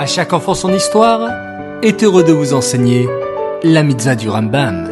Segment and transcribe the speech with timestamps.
[0.00, 1.28] À chaque enfant son histoire
[1.82, 3.06] est heureux de vous enseigner
[3.62, 4.88] la mitzvah du Rambam.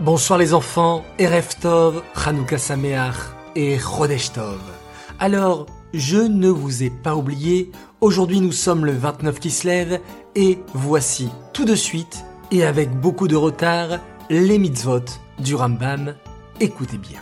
[0.00, 2.02] Bonsoir les enfants, Erev Tov,
[2.58, 3.14] Sameach
[3.56, 4.60] et Chodesh Tov.
[5.18, 5.64] Alors,
[5.94, 9.98] je ne vous ai pas oublié, aujourd'hui nous sommes le 29 qui se lève
[10.34, 13.98] et voici tout de suite et avec beaucoup de retard
[14.28, 15.06] les mitzvot
[15.38, 16.16] du Rambam.
[16.60, 17.20] Écoutez bien.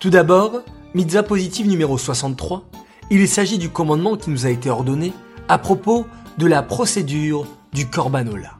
[0.00, 0.62] Tout d'abord,
[0.94, 2.64] mitzvah positive numéro 63,
[3.10, 5.12] il s'agit du commandement qui nous a été ordonné
[5.46, 6.06] à propos
[6.38, 8.52] de la procédure du Korbanola.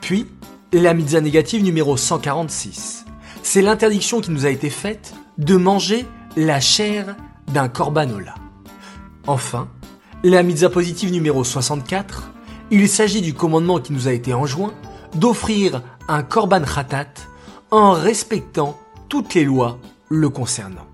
[0.00, 0.26] Puis,
[0.72, 3.04] la mitzvah négative numéro 146,
[3.42, 7.14] c'est l'interdiction qui nous a été faite de manger la chair
[7.52, 8.34] d'un Korbanola.
[9.26, 9.68] Enfin,
[10.22, 12.30] la mitzvah positive numéro 64,
[12.70, 14.72] il s'agit du commandement qui nous a été enjoint
[15.14, 17.12] d'offrir un korban khatat
[17.70, 18.78] en respectant
[19.10, 20.86] toutes les lois le concernant.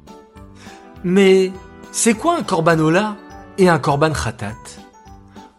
[1.05, 1.53] Mais
[1.93, 3.17] c'est quoi un korbanola
[3.59, 4.55] et un korban khatat?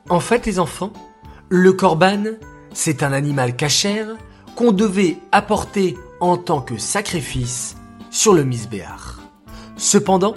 [0.10, 0.94] En fait, les enfants,
[1.50, 2.24] le korban,
[2.74, 4.08] c'est un animal cachère
[4.56, 7.76] qu'on devait apporter en tant que sacrifice
[8.10, 9.20] sur le misbéar.
[9.78, 10.36] Cependant,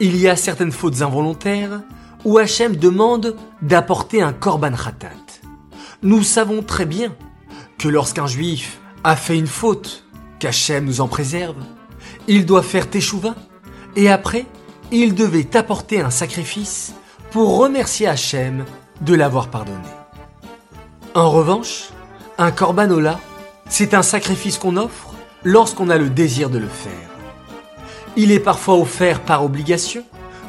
[0.00, 1.82] il y a certaines fautes involontaires
[2.24, 5.10] où Hachem demande d'apporter un korban khatat.
[6.02, 7.14] Nous savons très bien
[7.78, 10.04] que lorsqu'un juif a fait une faute,
[10.38, 11.56] qu'Hachem nous en préserve,
[12.28, 13.34] il doit faire teshuva,
[13.96, 14.46] et après,
[14.90, 16.94] il devait apporter un sacrifice
[17.30, 18.64] pour remercier Hachem
[19.00, 19.78] de l'avoir pardonné.
[21.14, 21.88] En revanche,
[22.38, 23.20] un korbanola,
[23.68, 25.14] c'est un sacrifice qu'on offre
[25.44, 26.92] lorsqu'on a le désir de le faire.
[28.16, 30.04] Il est parfois offert par obligation,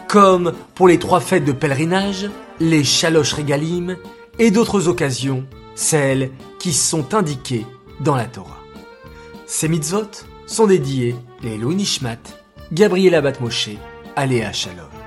[0.08, 3.98] comme pour les trois fêtes de pèlerinage, les chaloches régalim
[4.40, 7.66] et d'autres occasions, celles qui sont indiquées
[8.02, 8.60] dans la Torah.
[9.46, 11.16] Ces mitzvot sont dédiés
[11.58, 12.18] Louis Nishmat,
[12.72, 13.72] Gabriela Batmoshe,
[14.16, 15.03] Aléa Shalom.